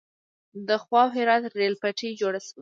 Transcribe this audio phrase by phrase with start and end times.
[0.67, 2.59] د خواف هرات ریل پټلۍ جوړه شوه.